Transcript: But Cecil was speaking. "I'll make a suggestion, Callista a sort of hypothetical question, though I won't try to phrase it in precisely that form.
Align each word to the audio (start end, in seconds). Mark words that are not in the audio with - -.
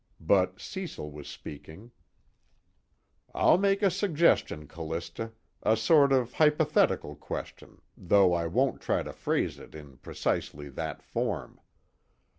But 0.19 0.59
Cecil 0.59 1.11
was 1.11 1.27
speaking. 1.27 1.91
"I'll 3.35 3.59
make 3.59 3.83
a 3.83 3.91
suggestion, 3.91 4.65
Callista 4.65 5.31
a 5.61 5.77
sort 5.77 6.11
of 6.11 6.33
hypothetical 6.33 7.15
question, 7.15 7.83
though 7.95 8.33
I 8.33 8.47
won't 8.47 8.81
try 8.81 9.03
to 9.03 9.13
phrase 9.13 9.59
it 9.59 9.75
in 9.75 9.97
precisely 9.97 10.69
that 10.69 11.03
form. 11.03 11.59